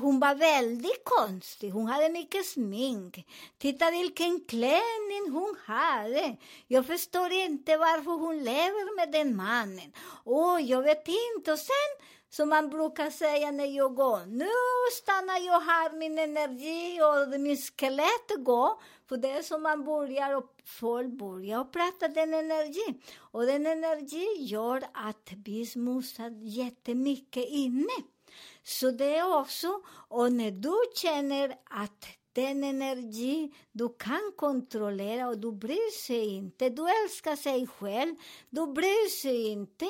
hon 0.00 0.20
var 0.20 0.34
väldigt 0.34 1.04
konstig. 1.04 1.70
Hon 1.70 1.86
hade 1.86 2.08
mycket 2.08 2.46
smink. 2.46 3.26
Titta 3.58 3.90
vilken 3.90 4.40
klänning 4.40 5.30
hon 5.32 5.56
hade. 5.64 6.36
Jag 6.66 6.86
förstår 6.86 7.32
inte 7.32 7.76
varför 7.76 8.10
hon 8.10 8.38
lever 8.38 8.96
med 8.96 9.12
den 9.12 9.36
mannen. 9.36 9.92
Oj, 10.24 10.70
jag 10.70 10.82
vet 10.82 11.08
inte. 11.08 11.52
Och 11.52 11.58
sen 11.58 12.06
som 12.30 12.48
man 12.48 12.70
brukar 12.70 13.10
säga 13.10 13.50
när 13.50 13.76
jag 13.76 13.94
går. 13.94 14.26
Nu 14.26 14.48
stannar 14.92 15.46
jag 15.46 15.60
här, 15.60 15.98
min 15.98 16.18
energi 16.18 17.00
och 17.00 17.40
min 17.40 17.56
skelett 17.56 18.44
går. 18.44 18.70
För 19.08 19.16
det 19.16 19.30
är 19.30 19.42
som 19.42 19.62
man 19.62 19.84
börjar 19.84 20.36
och 20.36 20.50
folk 20.64 21.12
börjar 21.12 21.64
prata 21.64 22.08
den 22.08 22.34
energin. 22.34 23.02
Och 23.16 23.46
den 23.46 23.66
energin 23.66 24.36
gör 24.38 24.82
att 24.92 25.32
vi 25.44 25.66
smutsar 25.66 26.30
jättemycket 26.42 27.48
inne. 27.48 28.15
Så 28.62 28.90
det 28.90 29.16
är 29.16 29.38
också, 29.38 29.80
och 30.08 30.32
när 30.32 30.50
du 30.50 30.76
känner 30.94 31.56
att 31.64 32.06
den 32.32 32.64
energi 32.64 33.52
du 33.72 33.88
kan 33.98 34.32
kontrollera 34.36 35.28
och 35.28 35.38
du 35.38 35.52
bryr 35.52 35.90
sig 35.90 36.28
inte, 36.28 36.68
du 36.68 36.82
älskar 37.04 37.36
sig 37.36 37.66
själv, 37.66 38.14
du 38.50 38.66
bryr 38.66 39.08
sig 39.08 39.48
inte 39.48 39.86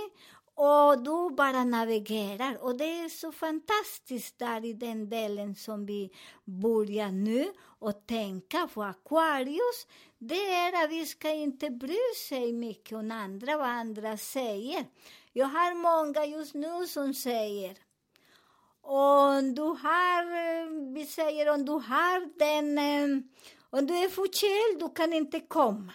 och 0.56 1.02
du 1.02 1.34
bara 1.34 1.64
navigerar. 1.64 2.64
Och 2.64 2.76
det 2.76 2.84
är 2.84 3.08
så 3.08 3.32
fantastiskt 3.32 4.38
där 4.38 4.64
i 4.64 4.72
den 4.72 5.08
delen 5.08 5.54
som 5.54 5.86
vi 5.86 6.10
börjar 6.44 7.10
nu 7.10 7.52
och 7.78 8.06
tänka 8.06 8.68
på 8.74 8.82
Aquarius. 8.82 9.86
Det 10.18 10.54
är 10.54 10.84
att 10.84 10.90
vi 10.90 11.06
ska 11.06 11.30
inte 11.30 11.70
bry 11.70 12.14
sig 12.28 12.52
mycket 12.52 12.98
om 12.98 13.10
andra, 13.10 13.56
vad 13.56 13.66
andra 13.66 14.16
säger. 14.16 14.84
Jag 15.32 15.46
har 15.46 15.74
många 15.74 16.26
just 16.26 16.54
nu 16.54 16.86
som 16.86 17.14
säger 17.14 17.85
om 18.86 19.54
du 19.54 19.62
har, 19.62 20.22
eh, 20.22 20.92
vi 20.94 21.06
säger 21.06 21.54
om 21.54 21.64
du 21.64 21.72
har 21.72 22.38
den, 22.38 22.78
eh, 22.78 23.22
om 23.70 23.86
du 23.86 23.94
är 23.94 24.08
förkyld, 24.08 24.80
du 24.80 24.94
kan 24.94 25.12
inte 25.12 25.40
komma. 25.40 25.92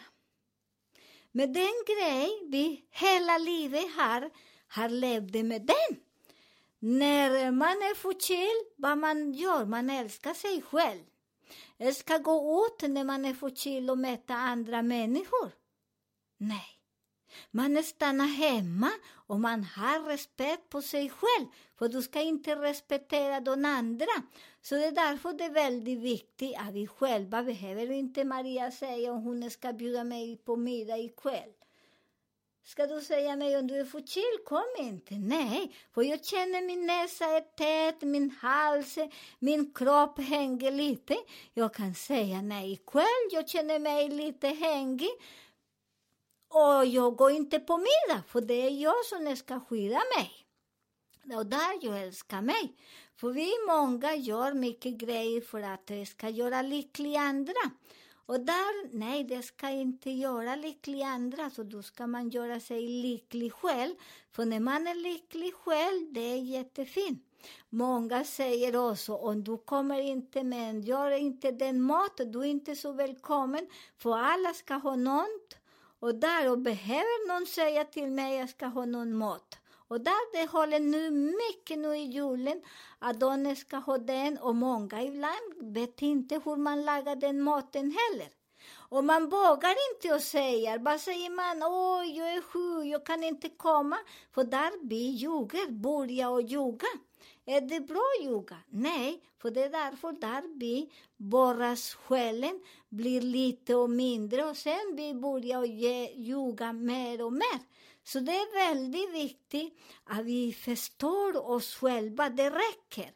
Men 1.31 1.53
den 1.53 1.83
grej 1.87 2.29
vi 2.49 2.85
hela 2.91 3.37
livet 3.37 3.95
har, 3.95 4.29
har 4.67 4.89
levt 4.89 5.45
med 5.45 5.61
den. 5.61 5.99
När 6.79 7.51
man 7.51 7.67
är 7.67 7.95
förkyld, 7.95 8.73
vad 8.77 8.97
man 8.97 9.33
gör, 9.33 9.65
man 9.65 9.89
älskar 9.89 10.33
sig 10.33 10.61
själv. 10.61 11.03
Jag 11.77 11.95
ska 11.95 12.17
gå 12.17 12.65
ut 12.65 12.89
när 12.89 13.03
man 13.03 13.25
är 13.25 13.33
förkyld 13.33 13.89
och 13.89 13.97
möta 13.97 14.33
andra 14.33 14.81
människor. 14.81 15.51
Nej. 16.37 16.80
Man 17.51 17.83
stannar 17.83 18.25
hemma 18.25 18.91
och 19.27 19.39
man 19.39 19.63
har 19.63 20.03
respekt 20.03 20.69
på 20.69 20.81
sig 20.81 21.09
själv, 21.09 21.47
för 21.79 21.89
du 21.89 22.01
ska 22.01 22.21
inte 22.21 22.55
respektera 22.55 23.39
de 23.39 23.65
andra. 23.65 24.05
Så 24.61 24.75
det 24.75 24.85
är 24.85 24.91
därför 24.91 25.33
det 25.33 25.43
är 25.43 25.53
väldigt 25.53 25.99
viktigt 25.99 26.55
att 26.57 26.73
vi 26.73 26.87
själva 26.87 27.43
behöver 27.43 27.91
inte 27.91 28.23
Maria 28.23 28.71
säga 28.71 29.13
om 29.13 29.23
hon 29.23 29.49
ska 29.49 29.73
bjuda 29.73 30.03
mig 30.03 30.37
på 30.37 30.55
middag 30.55 30.97
ikväll. 30.97 31.51
Ska 32.63 32.87
du 32.87 33.01
säga 33.01 33.35
mig 33.35 33.57
om 33.57 33.67
du 33.67 33.79
är 33.79 33.85
förkyld, 33.85 34.45
kom 34.45 34.75
inte. 34.79 35.15
Nej, 35.15 35.71
för 35.93 36.01
jag 36.01 36.25
känner 36.25 36.61
min 36.61 36.85
näsa 36.85 37.25
är 37.25 37.41
tät, 37.41 38.01
min 38.01 38.31
hals, 38.41 38.97
min 39.39 39.73
kropp 39.73 40.19
hänger 40.19 40.71
lite. 40.71 41.17
Jag 41.53 41.73
kan 41.73 41.95
säga 41.95 42.41
nej 42.41 42.71
ikväll, 42.71 43.27
jag 43.31 43.49
känner 43.49 43.79
mig 43.79 44.09
lite 44.09 44.47
hängig. 44.47 45.09
Och 46.53 46.85
jag 46.85 47.15
går 47.15 47.31
inte 47.31 47.59
på 47.59 47.77
middag, 47.77 48.23
för 48.27 48.41
det 48.41 48.53
är 48.53 48.69
jag 48.69 49.05
som 49.05 49.35
ska 49.35 49.59
skydda 49.59 50.01
mig. 50.17 50.31
Och 51.37 51.45
där 51.45 51.79
jag 51.81 52.01
älskar 52.01 52.41
mig. 52.41 52.75
För 53.15 53.29
vi 53.29 53.51
många 53.67 54.15
gör 54.15 54.53
mycket 54.53 54.93
grejer 54.93 55.41
för 55.41 55.61
att 55.61 55.87
det 55.87 56.05
ska 56.05 56.29
göra 56.29 56.61
lyckliga 56.61 57.19
andra. 57.19 57.71
Och 58.25 58.39
där, 58.39 58.97
nej, 58.97 59.23
det 59.23 59.41
ska 59.41 59.69
inte 59.69 60.09
göra 60.09 60.55
lyckliga 60.55 61.07
andra, 61.07 61.49
så 61.49 61.63
då 61.63 61.83
ska 61.83 62.07
man 62.07 62.29
göra 62.29 62.59
sig 62.59 62.81
lycklig 62.81 63.53
själv. 63.53 63.95
För 64.31 64.45
när 64.45 64.59
man 64.59 64.87
är 64.87 64.95
lycklig 64.95 65.53
själv, 65.53 66.13
det 66.13 66.21
är 66.33 66.37
jättefint. 66.37 67.25
Många 67.69 68.23
säger 68.23 68.91
också, 68.91 69.15
om 69.15 69.43
du 69.43 69.57
kommer 69.57 69.99
inte 69.99 70.43
med, 70.43 70.85
gör 70.85 71.11
inte 71.11 71.51
den 71.51 71.81
mat, 71.81 72.21
du 72.25 72.39
är 72.39 72.45
inte 72.45 72.75
så 72.75 72.91
välkommen, 72.91 73.67
för 73.97 74.17
alla 74.17 74.53
ska 74.53 74.73
ha 74.73 74.95
något. 74.95 75.60
Och 76.01 76.15
där, 76.15 76.51
och 76.51 76.59
behöver 76.59 77.27
någon 77.27 77.47
säga 77.47 77.85
till 77.85 78.11
mig, 78.11 78.37
jag 78.37 78.49
ska 78.49 78.65
ha 78.65 78.85
någon 78.85 79.15
mat. 79.15 79.57
Och 79.87 80.01
där 80.01 80.33
det 80.33 80.51
håller 80.51 80.79
nu 80.79 81.11
mycket 81.11 81.79
nu 81.79 81.95
i 81.95 82.03
julen 82.03 82.61
att 82.99 83.19
de 83.19 83.55
ska 83.55 83.77
ha 83.77 83.97
den 83.97 84.37
och 84.37 84.55
många 84.55 85.03
ibland 85.03 85.73
vet 85.73 86.01
inte 86.01 86.41
hur 86.45 86.55
man 86.55 86.85
lagar 86.85 87.15
den 87.15 87.41
maten 87.41 87.83
heller. 87.83 88.29
Och 88.89 89.03
man 89.03 89.29
vågar 89.29 89.75
inte 89.91 90.15
och 90.15 90.21
säger, 90.21 90.79
bara 90.79 90.99
säger 90.99 91.29
man 91.29 91.63
åh, 91.63 92.17
jag 92.17 92.33
är 92.33 92.41
sjuk, 92.41 92.85
jag 92.93 93.05
kan 93.05 93.23
inte 93.23 93.49
komma. 93.49 93.97
För 94.31 94.43
där 94.43 94.87
vi 94.87 95.09
ljuger, 95.09 95.71
börjar 95.71 96.29
och 96.29 96.41
ljuga. 96.41 96.87
Är 97.45 97.61
det 97.61 97.79
bra 97.79 98.05
ljuga? 98.21 98.57
Nej, 98.69 99.23
för 99.41 99.51
det 99.51 99.63
är 99.63 99.69
därför 99.69 100.11
där 100.11 100.59
vi 100.59 100.91
borrar 101.17 101.97
själen 101.97 102.61
blir 102.89 103.21
lite 103.21 103.75
och 103.75 103.89
mindre 103.89 104.45
och 104.45 104.57
sen 104.57 104.95
vi 104.95 105.13
börjar 105.13 105.63
ljuga 106.15 106.73
mer 106.73 107.21
och 107.25 107.33
mer. 107.33 107.59
Så 108.03 108.19
det 108.19 108.31
är 108.31 108.53
väldigt 108.53 109.13
viktigt 109.13 109.79
att 110.03 110.25
vi 110.25 110.53
förstår 110.53 111.49
oss 111.49 111.75
själva, 111.75 112.29
det 112.29 112.49
räcker. 112.49 113.11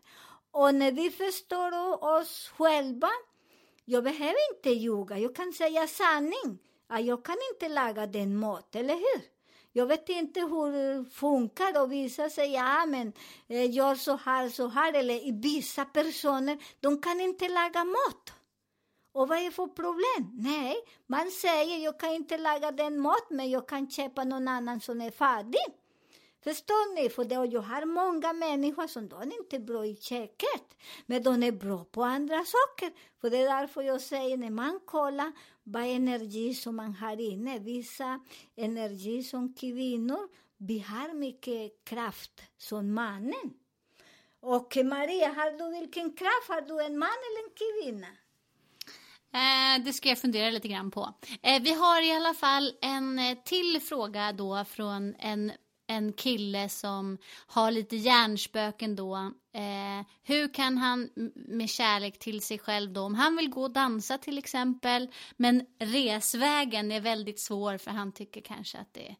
Och 0.51 0.75
när 0.75 0.91
vi 0.91 1.11
förstår 1.11 2.03
oss 2.03 2.51
själva, 2.57 3.09
jag 3.85 4.03
behöver 4.03 4.55
inte 4.55 4.69
ljuga, 4.69 5.17
jag 5.17 5.35
kan 5.35 5.53
säga 5.53 5.87
sanning. 5.87 6.59
Jag 6.87 7.25
kan 7.25 7.37
inte 7.53 7.69
laga 7.69 8.07
den 8.07 8.37
mat, 8.37 8.75
eller 8.75 8.93
hur? 8.93 9.34
Jag 9.77 9.85
vet 9.85 10.09
inte 10.09 10.39
hur 10.39 10.71
det 10.71 11.09
funkar 11.09 11.81
och 11.81 11.91
vissa 11.91 12.29
säger 12.29 12.53
ja 12.53 12.85
men 12.85 13.13
eh, 13.47 13.71
gör 13.71 13.95
så 13.95 14.15
här, 14.15 14.49
så 14.49 14.67
här. 14.67 14.93
Eller 14.93 15.41
vissa 15.41 15.85
personer, 15.85 16.57
de 16.79 17.01
kan 17.01 17.21
inte 17.21 17.49
laga 17.49 17.83
mat. 17.83 18.33
Och 19.13 19.27
vad 19.27 19.37
är 19.37 19.43
det 19.43 19.51
för 19.51 19.67
problem? 19.67 20.31
Nej, 20.33 20.75
man 21.07 21.31
säger 21.31 21.77
jag 21.77 21.99
kan 21.99 22.13
inte 22.13 22.37
laga 22.37 22.71
den 22.71 22.99
mat, 22.99 23.29
men 23.29 23.49
jag 23.49 23.67
kan 23.67 23.89
köpa 23.89 24.23
någon 24.23 24.47
annan 24.47 24.81
som 24.81 25.01
är 25.01 25.11
färdig. 25.11 25.65
Förstår 26.47 26.95
ni? 26.95 27.09
För 27.09 27.23
det, 27.25 27.35
jag 27.35 27.61
har 27.61 27.85
många 27.85 28.33
människor 28.33 28.87
som 28.87 29.09
de 29.09 29.21
är 29.21 29.39
inte 29.39 29.59
bra 29.59 29.85
i 29.85 29.95
köket, 29.95 30.77
men 31.05 31.23
de 31.23 31.43
är 31.43 31.51
bra 31.51 31.83
på 31.83 32.03
andra 32.03 32.43
saker. 32.45 32.91
För 33.21 33.29
det 33.29 33.37
är 33.37 33.61
därför 33.61 33.81
jag 33.81 34.01
säger, 34.01 34.37
när 34.37 34.49
man 34.49 34.79
kollar 34.85 35.31
vad 35.63 35.83
energi 35.83 36.53
som 36.53 36.75
man 36.75 36.93
har 36.93 37.21
inne, 37.21 37.59
vissa 37.59 38.19
energi 38.55 39.23
som 39.23 39.53
kvinnor, 39.53 40.29
vi 40.57 40.79
har 40.79 41.13
mycket 41.13 41.85
kraft 41.85 42.41
som 42.57 42.93
mannen. 42.93 43.53
Och 44.39 44.77
Maria, 44.83 45.27
har 45.27 45.51
du 45.57 45.79
vilken 45.79 46.13
kraft? 46.13 46.47
Har 46.47 46.61
du 46.61 46.83
en 46.85 46.97
man 46.97 47.17
eller 47.27 47.43
en 47.43 47.55
kvinna? 47.61 48.07
Eh, 49.35 49.83
det 49.85 49.93
ska 49.93 50.09
jag 50.09 50.19
fundera 50.19 50.49
lite 50.49 50.67
grann 50.67 50.91
på. 50.91 51.13
Eh, 51.41 51.61
vi 51.61 51.73
har 51.73 52.01
i 52.01 52.11
alla 52.11 52.33
fall 52.33 52.73
en 52.81 53.19
eh, 53.19 53.37
till 53.45 53.81
fråga 53.81 54.31
då 54.31 54.65
från 54.65 55.15
en, 55.19 55.51
en 55.87 56.13
kille 56.13 56.69
som 56.69 57.17
har 57.47 57.71
lite 57.71 57.95
hjärnspöken 57.95 58.95
då. 58.95 59.15
Eh, 59.53 60.05
hur 60.23 60.53
kan 60.53 60.77
han 60.77 61.09
med 61.35 61.69
kärlek 61.69 62.19
till 62.19 62.41
sig 62.41 62.59
själv 62.59 62.93
då, 62.93 63.01
om 63.01 63.15
han 63.15 63.35
vill 63.35 63.49
gå 63.49 63.63
och 63.63 63.71
dansa 63.71 64.17
till 64.17 64.37
exempel, 64.37 65.07
men 65.37 65.65
resvägen 65.79 66.91
är 66.91 67.01
väldigt 67.01 67.39
svår 67.39 67.77
för 67.77 67.91
han 67.91 68.11
tycker 68.11 68.41
kanske 68.41 68.77
att 68.77 68.93
det 68.93 69.15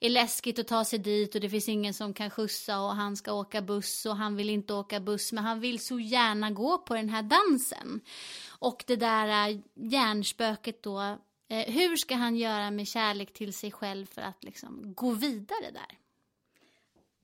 är 0.00 0.10
läskigt 0.10 0.58
att 0.58 0.68
ta 0.68 0.84
sig 0.84 0.98
dit 0.98 1.34
och 1.34 1.40
det 1.40 1.50
finns 1.50 1.68
ingen 1.68 1.94
som 1.94 2.14
kan 2.14 2.30
skjutsa 2.30 2.80
och 2.80 2.94
han 2.94 3.16
ska 3.16 3.32
åka 3.32 3.62
buss 3.62 4.06
och 4.06 4.16
han 4.16 4.36
vill 4.36 4.50
inte 4.50 4.74
åka 4.74 5.00
buss, 5.00 5.32
men 5.32 5.44
han 5.44 5.60
vill 5.60 5.78
så 5.78 6.00
gärna 6.00 6.50
gå 6.50 6.78
på 6.78 6.94
den 6.94 7.08
här 7.08 7.22
dansen. 7.22 8.00
Och 8.48 8.84
det 8.86 8.96
där 8.96 9.50
eh, 9.50 9.58
hjärnspöket 9.74 10.82
då, 10.82 11.00
eh, 11.48 11.72
hur 11.72 11.96
ska 11.96 12.14
han 12.14 12.36
göra 12.36 12.70
med 12.70 12.88
kärlek 12.88 13.32
till 13.32 13.52
sig 13.52 13.72
själv 13.72 14.06
för 14.06 14.22
att 14.22 14.44
liksom 14.44 14.94
gå 14.94 15.10
vidare 15.10 15.70
där? 15.72 16.03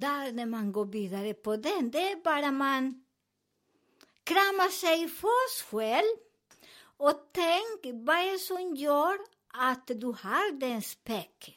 Där 0.00 0.32
när 0.32 0.46
man 0.46 0.72
går 0.72 0.84
vidare 0.84 1.34
på 1.34 1.56
den, 1.56 1.90
det 1.90 2.10
är 2.12 2.16
bara 2.24 2.52
man 2.52 3.04
kramar 4.24 4.68
sig 4.68 5.08
för 5.08 5.50
sig 5.50 5.66
själv 5.70 6.16
och 6.96 7.30
tänk 7.32 8.04
vad 8.06 8.16
är 8.16 8.32
det 8.32 8.38
som 8.38 8.76
gör 8.76 9.18
att 9.48 9.86
du 9.86 10.06
har 10.06 10.52
den 10.52 10.82
späcket. 10.82 11.54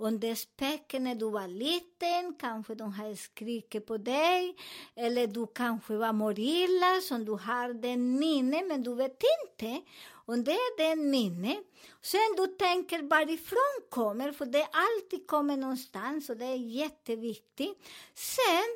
Om 0.00 0.20
det 0.20 0.30
är 0.30 0.34
späcken 0.34 1.04
när 1.04 1.14
du 1.14 1.30
var 1.30 1.48
liten, 1.48 2.34
kanske 2.40 2.74
de 2.74 2.92
har 2.92 3.14
skrikit 3.14 3.86
på 3.86 3.96
dig, 3.96 4.56
eller 4.94 5.26
du 5.26 5.46
kanske 5.54 5.96
var 5.96 6.12
morilla, 6.12 7.00
som 7.02 7.24
du 7.24 7.32
har 7.32 7.74
den 7.74 8.18
minne, 8.18 8.64
men 8.68 8.82
du 8.82 8.94
vet 8.94 9.22
inte. 9.44 9.82
Och 10.28 10.38
det 10.38 10.52
är 10.52 10.76
den 10.78 11.10
minne. 11.10 11.56
Sen 12.02 12.34
du 12.36 12.46
tänker 12.46 13.02
varifrån 13.02 13.90
kommer, 13.90 14.32
för 14.32 14.46
det 14.46 14.68
alltid 14.72 15.26
kommer 15.26 15.56
någonstans 15.56 16.30
och 16.30 16.36
det 16.36 16.44
är 16.44 16.56
jätteviktigt. 16.56 17.78
Sen 18.14 18.68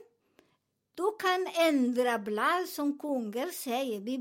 du 0.94 1.16
kan 1.18 1.46
ändra 1.68 2.18
blad 2.18 2.68
som 2.68 2.98
kungar 2.98 3.46
säger. 3.46 4.00
Vi 4.00 4.16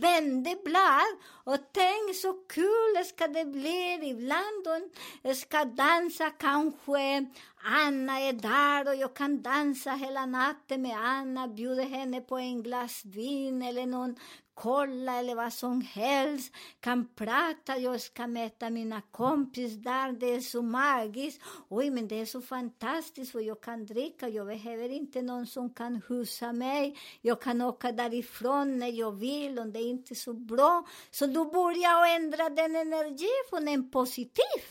vände 0.00 0.56
blad 0.64 1.16
och 1.44 1.58
tänk 1.72 2.16
så 2.16 2.32
kul 2.32 3.04
ska 3.06 3.28
det 3.28 3.44
bli. 3.44 4.00
Ibland 4.02 4.90
de 5.22 5.34
ska 5.34 5.64
dansa 5.64 6.30
kanske. 6.30 7.26
Anna 7.64 8.20
är 8.20 8.32
där 8.32 8.88
och 8.88 8.96
jag 8.96 9.14
kan 9.14 9.42
dansa 9.42 9.90
hela 9.90 10.26
natten 10.26 10.82
med 10.82 10.96
Anna, 10.98 11.48
bjuder 11.48 11.84
henne 11.84 12.20
på 12.20 12.36
en 12.38 12.62
glas 12.62 13.04
vin 13.04 13.62
eller 13.62 13.86
någon 13.86 14.16
kolla 14.54 15.18
eller 15.18 15.34
vad 15.34 15.52
som 15.52 15.80
helst, 15.80 16.54
kan 16.80 17.08
prata, 17.14 17.78
jag 17.78 18.00
ska 18.00 18.26
möta 18.26 18.70
mina 18.70 19.00
kompisar, 19.00 20.12
det 20.12 20.34
är 20.34 20.40
så 20.40 20.62
magiskt. 20.62 21.42
Oj, 21.68 21.90
men 21.90 22.08
det 22.08 22.20
är 22.20 22.26
så 22.26 22.40
fantastiskt 22.40 23.32
för 23.32 23.40
jag 23.40 23.60
kan 23.60 23.86
dricka, 23.86 24.28
jag 24.28 24.46
behöver 24.46 24.88
inte 24.88 25.22
någon 25.22 25.46
som 25.46 25.74
kan 25.74 26.02
husa 26.08 26.52
mig. 26.52 26.98
Jag 27.20 27.42
kan 27.42 27.62
åka 27.62 27.92
därifrån 27.92 28.78
när 28.78 28.92
jag 28.92 29.12
vill 29.12 29.58
om 29.58 29.72
det 29.72 29.78
är 29.78 29.90
inte 29.90 30.14
så 30.14 30.32
bra. 30.32 30.86
Så 31.10 31.26
du 31.26 31.44
börjar 31.44 32.16
ändra 32.16 32.48
den 32.48 32.76
energin 32.76 33.44
från 33.50 33.68
en 33.68 33.90
positiv. 33.90 34.62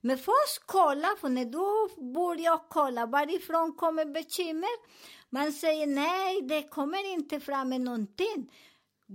Men 0.00 0.18
först 0.18 0.62
kolla, 0.66 1.08
för 1.20 1.28
när 1.28 1.44
du 1.44 2.04
börjar 2.12 2.68
kolla 2.68 3.06
varifrån 3.06 3.72
kommer 3.72 4.04
bekymmer, 4.04 5.04
man 5.30 5.52
säger 5.52 5.86
nej, 5.86 6.42
det 6.42 6.62
kommer 6.62 7.12
inte 7.14 7.40
fram 7.40 7.68
med 7.68 7.80
någonting. 7.80 8.50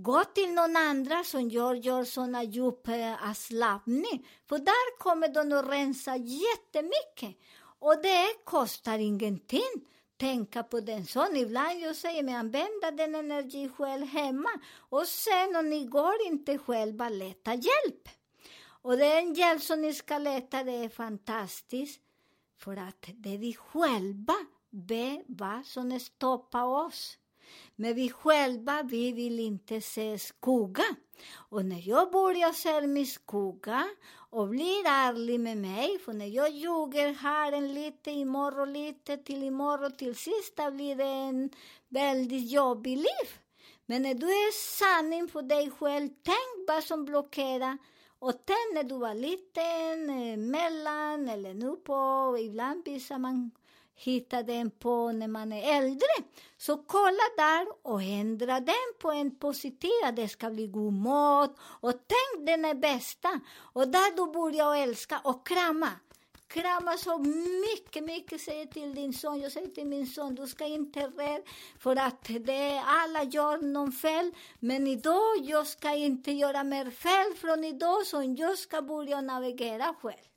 Gå 0.02 0.24
till 0.24 0.52
någon 0.52 0.76
andra 0.76 1.24
som 1.24 1.48
gör, 1.48 1.74
gör 1.74 2.04
såna 2.04 2.42
djup 2.42 2.88
avslappning. 3.30 4.26
För 4.48 4.58
där 4.58 4.98
kommer 4.98 5.28
de 5.28 5.58
att 5.58 5.68
rensa 5.68 6.16
jättemycket. 6.16 7.36
Och 7.78 8.02
det 8.02 8.44
kostar 8.44 8.98
ingenting. 8.98 9.86
Tänka 10.16 10.62
på 10.62 10.80
den 10.80 11.06
sån. 11.06 11.36
Ibland 11.36 11.80
jag 11.80 11.96
säger 11.96 12.22
mig 12.22 12.34
använda 12.34 12.90
den 12.90 13.14
energi 13.14 13.68
själv 13.68 14.06
hemma. 14.06 14.50
Och 14.78 15.06
sen 15.06 15.56
om 15.56 15.70
ni 15.70 15.84
går 15.84 16.26
inte 16.26 16.58
själva, 16.58 17.08
leta 17.08 17.54
hjälp. 17.54 18.08
Och 18.82 18.96
den 18.96 19.34
hjälp 19.34 19.62
som 19.62 19.82
ni 19.82 19.94
ska 19.94 20.18
leta, 20.18 20.64
det 20.64 20.72
är 20.72 20.88
fantastiskt. 20.88 22.00
För 22.58 22.76
att 22.76 23.06
det 23.14 23.34
är 23.34 23.38
vi 23.38 23.54
själva 23.54 24.34
be 24.70 25.22
vad 25.26 25.66
som 25.66 26.00
stoppar 26.00 26.64
oss. 26.64 27.18
Men 27.76 27.94
vi 27.94 28.10
själva, 28.10 28.82
vi 28.82 29.12
vill 29.12 29.40
inte 29.40 29.80
se 29.80 30.18
skugga. 30.18 30.84
Och 31.34 31.64
när 31.64 31.88
jag 31.88 32.10
börjar 32.10 32.52
se 32.52 32.86
min 32.86 33.06
skugga 33.06 33.88
och 34.30 34.48
blir 34.48 34.86
ärlig 34.86 35.40
med 35.40 35.56
mig, 35.56 35.98
för 35.98 36.12
när 36.12 36.26
jag 36.26 36.50
ljuger 36.50 37.14
här 37.14 37.52
en 37.52 37.74
lite, 37.74 38.10
imorgon 38.10 38.72
lite, 38.72 39.16
till 39.16 39.42
imorgon, 39.42 39.92
till 39.92 40.14
sista 40.14 40.70
blir 40.70 40.96
det 40.96 41.04
en 41.04 41.50
väldigt 41.88 42.50
jobbig 42.50 42.96
liv. 42.96 43.28
Men 43.86 44.02
när 44.02 44.14
du 44.14 44.26
är 44.26 44.52
sanning 44.52 45.28
för 45.28 45.42
dig 45.42 45.70
själv, 45.70 46.08
tänk 46.22 46.68
vad 46.68 46.84
som 46.84 47.04
blockerar 47.04 47.78
och 48.18 48.32
tänk 48.44 48.74
när 48.74 48.82
du 48.82 48.98
var 48.98 49.14
liten, 49.14 50.10
eh, 50.10 50.36
mellan 50.36 51.28
eller 51.28 51.54
nu 51.54 51.76
på, 51.76 52.36
ibland 52.40 52.84
visar 52.84 53.18
man 53.18 53.50
hitta 54.00 54.42
den 54.42 54.70
på 54.70 55.12
när 55.12 55.28
man 55.28 55.52
är 55.52 55.78
äldre. 55.78 56.14
Så 56.56 56.76
kolla 56.76 57.26
där 57.36 57.66
och 57.82 58.02
ändra 58.02 58.60
den 58.60 58.90
på 58.98 59.10
en 59.10 59.38
positiv, 59.38 59.90
att 60.04 60.16
det 60.16 60.28
ska 60.28 60.50
bli 60.50 60.66
god 60.66 60.92
mat 60.92 61.56
och 61.80 61.92
tänk 61.92 62.46
den 62.46 62.64
är 62.64 62.74
bästa. 62.74 63.40
Och 63.72 63.88
där 63.88 64.16
du 64.16 64.32
börjar 64.32 64.76
älska 64.76 65.20
och 65.24 65.46
krama. 65.46 65.90
Krama 66.46 66.96
så 66.96 67.18
mycket, 67.18 68.04
mycket, 68.04 68.40
säger 68.40 68.66
till 68.66 68.94
din 68.94 69.12
son. 69.12 69.40
Jag 69.40 69.52
säger 69.52 69.68
till 69.68 69.86
min 69.86 70.06
son, 70.06 70.34
du 70.34 70.46
ska 70.46 70.66
inte 70.66 71.00
rädd 71.00 71.42
för 71.78 71.96
att 71.96 72.24
det, 72.24 72.82
alla 72.86 73.22
gör 73.22 73.58
någon 73.58 73.92
fel. 73.92 74.32
Men 74.58 74.86
idag, 74.86 75.36
jag 75.42 75.66
ska 75.66 75.94
inte 75.94 76.32
göra 76.32 76.64
mer 76.64 76.90
fel 76.90 77.34
från 77.40 77.64
idag, 77.64 78.06
så 78.06 78.34
jag 78.38 78.58
ska 78.58 78.82
börja 78.82 79.20
navigera 79.20 79.94
själv. 80.02 80.29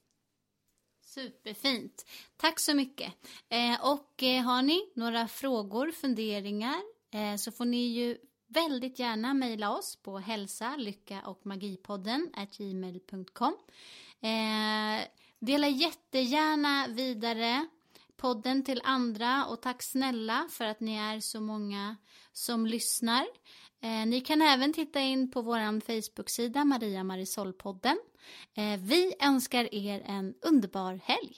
Superfint. 1.13 2.06
Tack 2.38 2.60
så 2.60 2.73
mycket. 2.73 3.13
Eh, 3.49 3.91
och 3.91 4.23
eh, 4.23 4.43
har 4.43 4.62
ni 4.62 4.91
några 4.95 5.28
frågor, 5.28 5.91
funderingar 5.91 6.82
eh, 7.13 7.36
så 7.36 7.52
får 7.52 7.65
ni 7.65 7.88
ju 7.88 8.17
väldigt 8.47 8.99
gärna 8.99 9.34
mejla 9.34 9.78
oss 9.78 9.95
på 9.95 10.17
hälsa, 10.17 10.76
lycka 10.76 11.21
och 11.26 11.45
magipodden 11.45 12.30
gmail.com. 12.58 13.58
Eh, 14.21 15.08
dela 15.39 15.67
jättegärna 15.67 16.88
vidare 16.88 17.67
podden 18.23 18.63
till 18.63 18.81
andra 18.83 19.45
och 19.45 19.62
tack 19.62 19.83
snälla 19.83 20.47
för 20.49 20.65
att 20.65 20.79
ni 20.79 20.95
är 20.95 21.19
så 21.19 21.41
många 21.41 21.95
som 22.33 22.65
lyssnar. 22.65 23.25
Eh, 23.81 24.05
ni 24.05 24.21
kan 24.21 24.41
även 24.41 24.73
titta 24.73 24.99
in 24.99 25.31
på 25.31 25.41
vår 25.41 25.79
Facebook-sida 25.79 26.65
Maria 26.65 27.03
Marisol-podden. 27.03 27.95
Eh, 28.57 28.79
vi 28.79 29.13
önskar 29.19 29.73
er 29.75 30.03
en 30.05 30.33
underbar 30.41 30.99
helg. 31.03 31.38